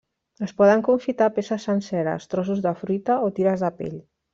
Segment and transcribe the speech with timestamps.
[0.45, 4.07] Es poden confitar peces senceres, trossos de fruita o tires de pell.